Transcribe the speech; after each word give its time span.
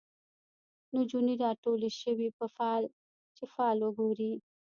نجونې 0.97 1.33
راټولي 1.43 1.89
شوی 2.01 2.29
چي 3.37 3.45
فال 3.53 3.75
وګوري 3.83 4.31